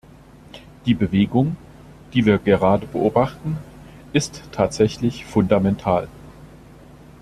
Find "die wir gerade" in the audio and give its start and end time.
2.15-2.87